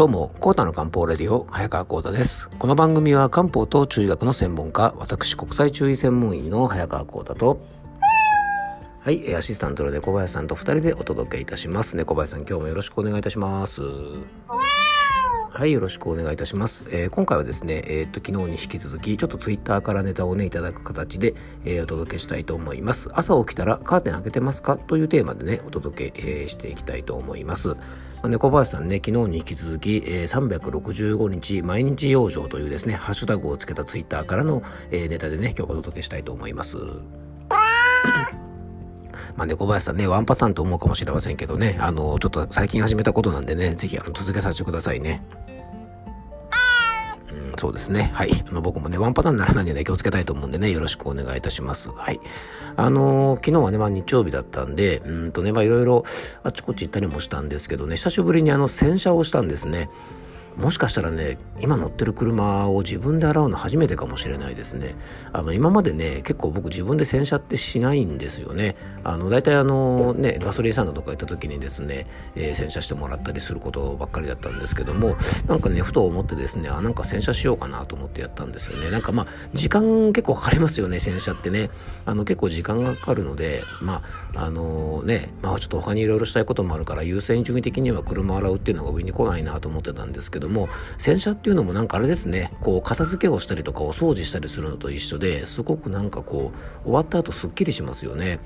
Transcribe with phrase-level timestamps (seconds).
[0.00, 2.48] どうも、コータの漢方レディオ、早川コータです。
[2.58, 7.60] この番組は漢方と中医学の専門家、私国際中医専門医の早川コータと、
[9.02, 11.98] はい、アシスタントの猫林さんと二人でお届けいたします。
[11.98, 13.82] 猫林さん、今日もよろしくお願いいたします。
[15.52, 16.86] はい、よろしくお願いいたします。
[16.90, 21.34] えー、今回はですね、えー、っと、昨日に引き続き、ちょっとツイッターからネタをね、いただく形で、
[21.64, 23.10] えー、お届けしたいと思います。
[23.12, 24.78] 朝起きたらカーテン開けてますか？
[24.78, 27.70] というテーマでね、お届け、えー、していきたいと思います。
[27.70, 27.76] ま
[28.22, 36.78] あ、猫林さんね、昨日に引き続き、えー、365日毎日養生というですね、ハッシュタグをつけたツイッターからの、えー、ネタでね、今日お届けしたいと思います。
[39.36, 45.22] まあ、猫林さんね、ワンパターンと思うかもしれませんけどね、あの、ちょっと最近始めたことなんでね、ぜひあの続けさせてくださいね。
[47.30, 48.10] うん、そうですね。
[48.14, 48.44] はい。
[48.48, 51.90] あの、僕もね、ワンパターンにならないように気をつけたいと思うんでね、よろしくお願いいたします。
[51.90, 52.20] はい。
[52.76, 56.04] あのー、昨日はね、まあ日曜日だったんで、うんとね、まあいろいろ
[56.42, 59.88] あちこち行ったりもしたんですけどね、久しぶりにあの、洗車をしたんですね。
[60.56, 64.94] もしかしたらね今乗ってる車を自分で洗うの初めてかもしれないですね。
[65.32, 68.76] あの今までね結構僕自分で洗車ってしないんですよね。
[69.04, 78.90] あの大体あのねガソリンスタンドとか行った時にですね、えー、洗車してもらったりすることばっかりだったんですけどもなんかねふと思ってですねあなんか洗車しようかなと思ってやったんですよね。
[78.90, 81.70] なんかまあ時間結構かかりますよね洗車ってね。
[82.06, 84.02] あの結構時間がかかるのでま
[84.34, 96.52] ああのー、ねまあちょっと他にいろいろしたいこともあるから優先順位的には車洗うっていうのが上に来ないなと思ってたんですけども洗車っていうのもなんかあれですねこう片付けをしたりとかお掃除したりするのと一緒ですごくなんかこ
[96.84, 98.40] う終わった後すっきりしますよね。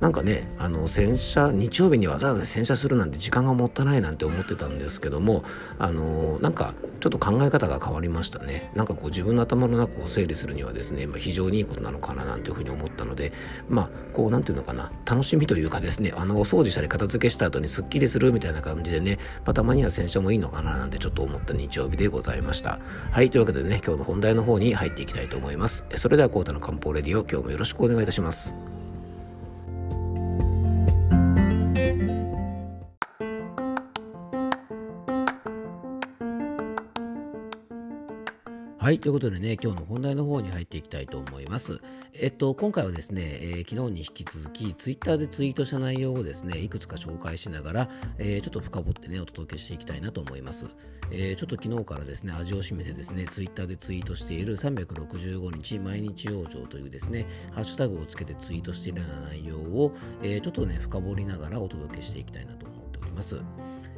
[0.00, 5.44] なんかねあの洗車日曜日にわざわざ洗車するなんて時間がもったいないなんて思ってたんですけども
[5.78, 8.70] あのなんかちょっと考え方が変わりましたね。
[8.74, 13.32] なんかこう自分の頭の中を整理するにはですね、まあ、非常にいいことなのかななんていうふうに思ったので
[13.68, 22.78] まあこうなんていうのかな楽しみというかですねあのお掃除したり片付けした後にすっきりするみたいな感じでね、まあ、たまには洗車もいいのかななんてちょっと思った日曜日でございました。
[23.10, 25.84] はいというわけでね今日の本題の方に入っていきたいと思います。
[25.96, 28.54] それではコータの漢方レディオ今日もよろしくお願いいたします。
[38.90, 38.98] はい。
[38.98, 41.80] ということでね、今日の本題の方に入っていきたいと思います。
[42.12, 50.66] えっと、今回はですね、えー、昨日に引き続き、ツイッターでツイートした内容をですね、いくつか紹介しながら、えー、ちょっと深掘ってね、お届けしていきたいなと思います。
[51.12, 63.40] えー、ちょっと昨日からですね、味を占めてですね、ツイッターでツイートしている365日毎日養生というですね、ハッシュタグをつけてツイートしているような内容を、えちょっとね、深掘りながらお届けしていきたいなと思っております。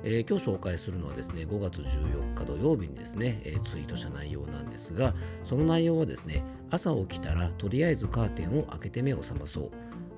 [0.04, 5.14] えー、今日紹介するのはですね5月14日土曜日にですね、えー、ツイートした内容なんですが
[5.44, 9.70] その内容はですね朝起きたらとりあえずカーテンを開けて目を覚まそう。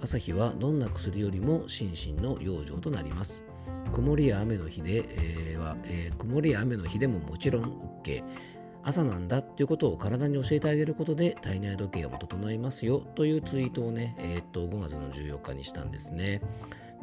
[0.04, 3.42] 朝日はどんな薬よりも心身の養生となります。
[3.90, 7.64] 曇りや雨の日で、え、は、え、曇りや雨の日でももちろん
[8.02, 8.22] OK
[8.84, 16.42] 朝なんだっていうことを体に教えてあげることで体内時計も整いますよというツイートをね、えー、っと5月の14日にしたんですね。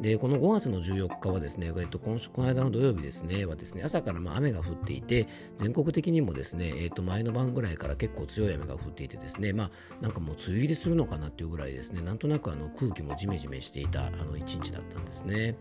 [0.00, 5.28] でこの5月の14日はですね、えっと、今週この間の土曜日ですねはですね朝からま雨が降っていて
[5.58, 9.70] 全国的にもですね、えっと、前の晩ぐらいから結構強い雨が降っていてですねまあ
[10.00, 15.56] なんかもう梅雨入りするのかなっていうぐらいですねなんとなくあの空気もジメジメしていたあの一日だったんですね。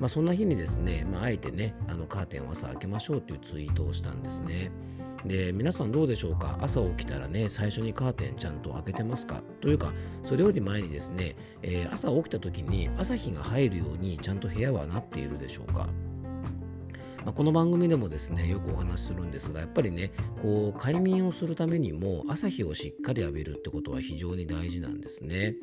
[0.00, 4.70] まあ、そんな日にですね、まあ、あえてねあのカーテンを朝開けましょうというツイートをしたんですね。
[5.24, 6.58] で皆さんどうでしょうか？
[6.60, 9.42] 朝起きたらね最初にカーテンちゃんと開けてますか？
[9.60, 9.92] というか
[10.24, 15.88] それより前にですね、えー、朝起きた時に朝日が入るようにちゃんと部屋はなっているでしょうか？
[17.24, 25.54] ま、この番組でもですねよくお話しするんですがやっぱりねこう快眠をするためにも朝日をしっかり浴びるってことは非常に大事なんですね。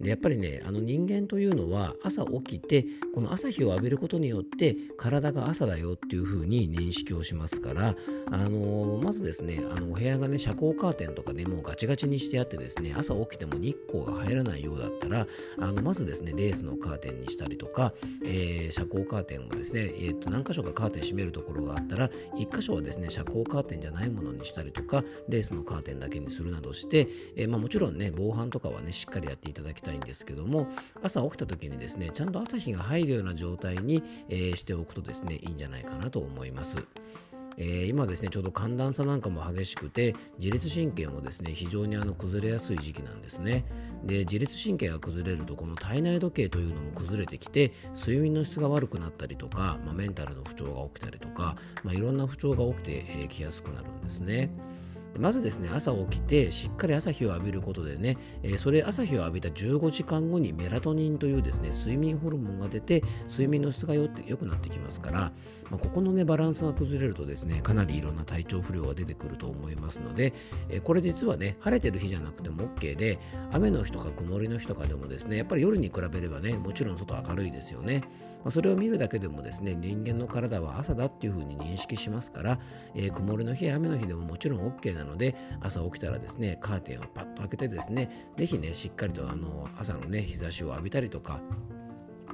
[0.00, 7.94] でやっぱりねあの人間というのは朝起きてこの朝日を浴びることによって体が朝だよっていうふうに認識をしますから
[8.30, 15.26] あのまずですねあのお部屋がね遮光カーテンとかねもうガチガチにしてあってですね朝起きても日光が入らないようだったら
[15.58, 17.92] あのまずですねレースのカーテンにしたりとか、
[18.24, 30.68] えー、遮光カーテンをですね、えー、と何箇所かカーテン閉めるところがあったら1箇所はですね遮光カーテンじゃないものにしたりとかレースのカーテンだけにするなどして、えー、まあ、もちろんね防犯とかはねしっかりやっていただきたいたいんですけども
[31.02, 36.78] 朝起きた時にですねちゃんと朝日が入るような状態に、えー、しておくとですねいいんじゃないかなと思います。
[37.56, 43.66] えー、今ですねちょうど寒暖差なんかも激しくて自律神経もですね非常にあの崩れやすい時期なんですね
[44.02, 54.50] で自律神経が崩れるとこの体内時計というのも崩れてきて睡眠の質が悪くなったりとか、まあ、メンタルの不調が起きたりとか、まあ、いろんな不調が起きてきやすくなるんですね
[55.18, 65.18] まずですね朝起きてしっかり朝日を浴びることでね、え、それ朝日を浴びた15時間後にメラトニンというですね睡眠ホルモンが出て睡眠の質が良くなってきますから、
[65.70, 70.32] まあ、ここのねバランスが崩れるとですねかなりいろんな体調不良が出てくると思いますので、
[70.68, 73.18] え、これ実はね晴れてる日じゃなくても OK で
[73.52, 78.02] 雨の日とか曇りの日とかでもですねやっぱり夜に比べればねもちろん外明るいですよね、
[78.44, 82.60] まあ、それを見るだけでもですね人間の体は朝だっていうふうに認識しますから、
[82.94, 91.40] えー、曇りの日や雨の日でももちろん OK ななので朝起きたらですねカーテンをパッと開けてですねぜひねしっかりとあの朝のね日差しを浴びたりとか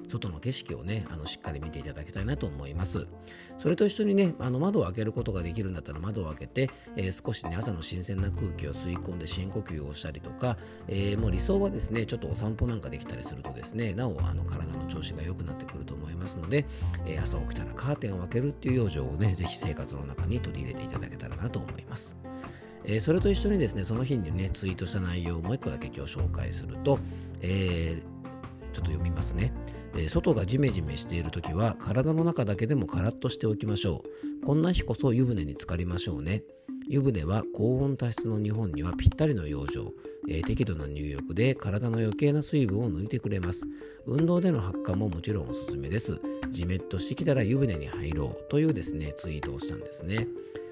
[0.09, 3.07] 外の景色をねあのしっかり見ていただきたいなと思います。
[3.59, 16.67] それと一緒にねあの窓を開けることができるんだったら窓を開けて、えー、少しね朝の新鮮な空気を吸い込んで深呼吸をしたりとか、えー、もう理想はですねちょっとお散歩なんかできたりするとですねなおあの体の調子が良くなってくると思いますので、
[17.07, 22.17] えー、朝起きたらカーテンを開けるっていう養生をねぜひ生活の中に取り入れていただけたらなと思います。
[22.87, 26.99] えー、それと一緒にですねその日にねツイートした内容をもう1個だけ今日紹介すると、
[27.43, 28.17] えー
[28.77, 29.55] ちょっと読みますね、
[29.95, 34.03] えー、外がジメジメしている時は体の中だけでもカラッとしておきましょ
[34.43, 34.45] う。
[34.45, 36.43] こんな日こそ湯船に浸かりましょうね。
[36.89, 39.93] 湯船は高温多湿の日本にはぴったりの養生、
[40.29, 43.67] えー、適度な入浴で体の余計な水分を抜いてくれます。
[44.07, 46.21] 運動での発汗ももちろんおすすめです。
[46.51, 50.29] じめっとしてきたら湯船に入ろうというですねツイートをしたんですね。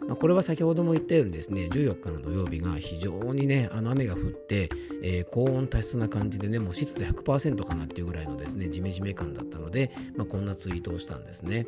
[0.06, 4.68] まあ、これは先ほども言ったようにですね14日の土曜日が非常にねあの雨が降って、
[5.02, 11.66] えー、高温多湿な感じでねもう湿度100%かなっていうぐらいのですねジメジメ感だったので、まあ、こんなツイートをしたんですね。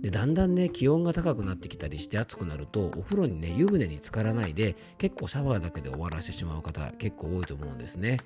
[0.00, 8.18] でだんだんね気温が高くなってきたりして暑くなるとお風呂にね湯船に浸からないで結構シャワーだけで終わらせてしまう方結構多いと思うんですね。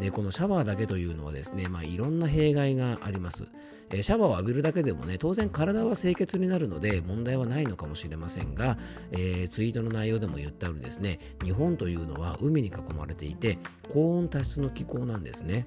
[0.00, 3.48] でこのシャワーだけというのはですね、まあ、いろんな弊害があります、
[3.90, 8.78] え、シャワーを浴びるだけでもね当然体は清潔になるので問題はないのかもしれませんが、
[9.10, 13.58] えー、ツイートの内容でも言ったようにですね日本というのは海に囲まれていて
[13.92, 15.66] 高温多湿の気候なんですね。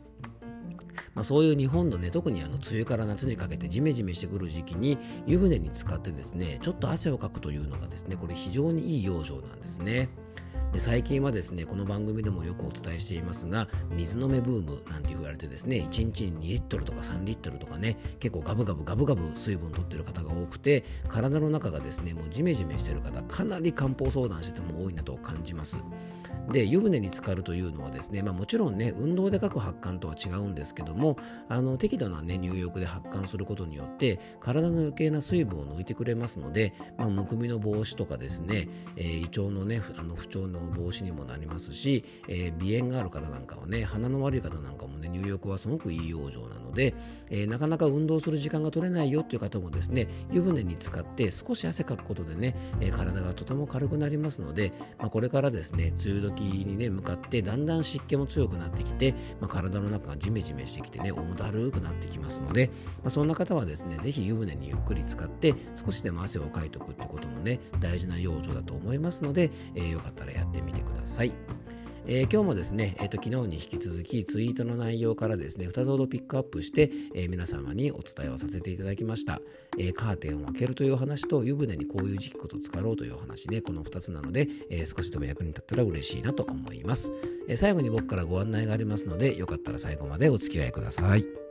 [1.13, 10.09] まあ、そういう日本のね特にあの梅雨から夏にかけてジメジメしてくる時期に湯船に浸かってですねちょっと汗をかくというのがですねこれ非常にいい養生なんですね。
[10.71, 25.77] で最近はですねこの番組でもよくお伝えしていますが水飲めブームなんて言われてですね1日に2リットルとか3リットルとかね結構ガブガブガブガブ水分取ってる方が多くて体の中がですねもうジメジメしてる方かなり漢方相談してても多いなと感じます。
[26.51, 31.17] で湯船に浸かるというのはですね、まあ、もちろんね運動でかく発汗とは違うんですけども
[31.50, 46.94] あの適度な、ね、入浴で発汗することによって体の余計な水分を抜いてくれますので、まあ、むくみの防止とかですね、えー、胃腸のねあの不調の防止にもなりますし、えー、鼻炎がある方なんかはね鼻の悪い方なんかもね入浴はすごくいい養生なので、
[47.30, 62.69] えー、なかなか運動する時間が取れないよっていう方もですね湯船に浸かって少し汗かくことでね、え体がとても軽くなりますので、まあ、これからですね梅雨時にね向かってだんだん湿気も強くなってきて、まあ、体の中がジメジメしてきてね重だるくなってきますので、
[63.04, 71.31] まあ、そんな方はですねぜひ湯船にゆっくり使って少しでも汗をかいておくってこともね大事な養生だと思いますので、えー、よかったらやってみてください。
[72.07, 79.39] えー、今日もですね、えーと、昨日に引き続きツイートの内容からですね2つほどピックアップして、えー、皆様にお伝えをさせていただきました、
[79.77, 87.12] えー、カーテンを開けるという話と湯船にこういう時期こと使ろうという話ねこの2つなので、え少しでも役に立ったら嬉しいなと思います、
[87.48, 91.50] え最後に僕からご案内がありますのでよかったら最後までお付き合いください。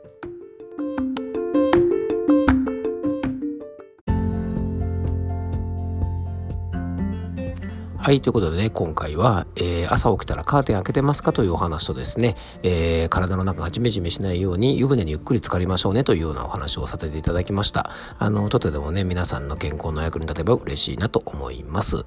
[8.01, 17.91] はい、ということでね、今回は、えー、朝起きたらカーテン開けてますかというお話とですね、えー、体の中がジメジメしないように湯船にゆっくり浸かりましょうねというようなお話をさせていただきました。
[18.17, 21.97] あの、ちょっとでもね、皆さんの健康の役に立てば嬉しいなと思います。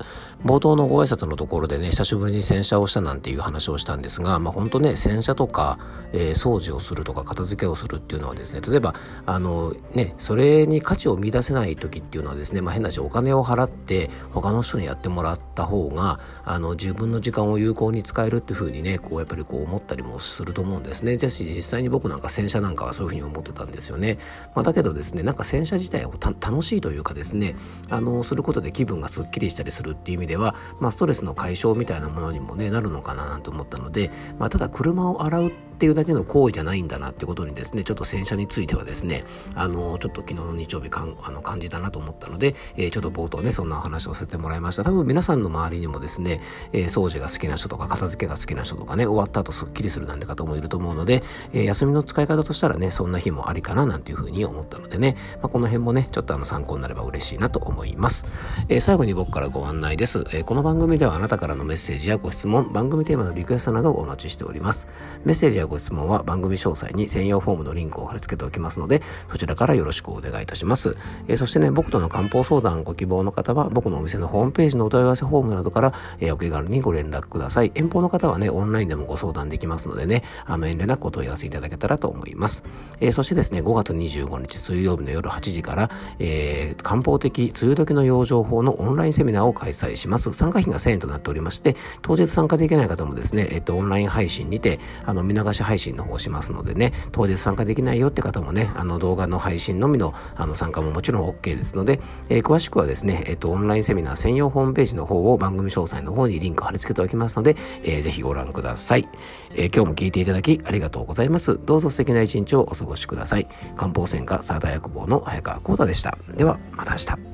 [0.44, 5.78] 冒頭のご挨拶のところでね、久しぶりに洗車をしたなんていう話をしたんですが、まあ本当ね、洗車とか、
[6.12, 8.94] えー、掃除をするとか片付けをするっていうのはですね、例えば、
[9.26, 21.16] あの、ね、それに価値を見出せない時っていうのはですね、まあ変なしお金を払って他の人にやってもらった方があの自分の時間を有効に使えるっていうふうにねこうやっぱりこう思ったりもすると思うんですね。
[21.16, 24.18] じゃし実際に僕なんか洗車なんかはそういうふうに思ってたんですよね。
[24.54, 27.56] まあ、だけどですねなんか洗車自体を楽しいというかですね
[27.90, 44.84] あのすることで気分がすっきりしたりするっていう意味では、まあ、ストレスの解消みたいなものにもねなるのかななんて思ったので、まあ、ただ車を洗うってっていうだけの行為じゃないんだなってことにですね、ちょっと洗車についてはですね、あの、ちょっと昨日の日曜日かんあの感じたなと思ったので、えー、ちょっと冒頭ね、そんなお話をさせてもらいました。
[44.84, 46.40] 多分皆さんの周りにもですね、
[46.72, 58.26] えー、掃除が好きな人とか、片付けが好きな人とかね、終わった後すっきりするなんて方もいると思うので、えー、休みの使い方としたらね、そんな日もありかななんていうふうに思ったのでね、まあ、この辺もね、ちょっとあの参考になれば嬉しいなと思います。
[58.68, 60.44] えー、最後に僕からご案内です、えー。
[60.44, 64.86] この番組ではあなたからのメッセージやご質問、番組テーマのリクエストなどをお待ちしております。
[65.24, 70.97] メッセージやご質問は番組詳細に専用フォームのリンクを貼り付けておきますので、そちらからよろしくお願いいたします。
[71.26, 77.73] えー、そしてね、僕との漢方相談ご希望の方は、僕のお店のホームページのお問い合わせフォームなどから、えー、お気軽にご連絡ください。
[77.75, 82.64] 遠方の方はね、オンラインでもご相談できますのでね、あの遠慮なくお問い合わせいただけたらと思います。
[83.00, 90.33] えー、そしてですね、5月25日水曜日の夜8時から、えー、漢方的梅雨時の養生法のオンラインセミナーを開催します。
[90.33, 109.08] 参加費が1000円となっておりまして、当日参加できない方もですね、えっ、と、オンライン配信にて、あの、見逃し配信の方をしますのでね、当日参加できないよって方もね、あの、動画の配信のみの、あの、参加ももちろん OK ですので、えー、詳しくはですね、えっ、と、オンラインセミナー専用ホームページの方を番組詳細の方にリンク貼り付けておきますので、えー、ぜひご覧ください。
[109.54, 111.58] え、今日も聞いていただきありがとうございます。
[111.64, 113.49] どうぞ素敵な一日をお過ごしください。
[113.76, 116.16] 漢方専科サーダ薬房の早川幸太でした。
[116.37, 117.33] では、また明日。